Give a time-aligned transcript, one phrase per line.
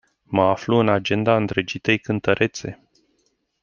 [0.23, 2.87] Mă aflu în agenda îndrăgitei cântărețe.